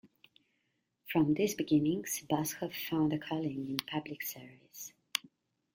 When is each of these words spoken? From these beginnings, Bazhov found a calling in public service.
From 1.11 1.35
these 1.35 1.53
beginnings, 1.53 2.23
Bazhov 2.27 2.73
found 2.89 3.13
a 3.13 3.19
calling 3.19 3.69
in 3.69 3.77
public 3.85 4.23
service. 4.23 4.93